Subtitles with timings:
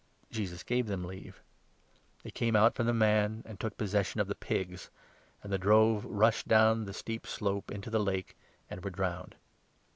[0.31, 1.43] Jesus gave them leave.
[2.23, 4.89] They came out from the man and took 33 possession of the pigs;
[5.43, 8.35] and the drove rushed down the steep slope into the lake
[8.67, 9.35] and were drowned.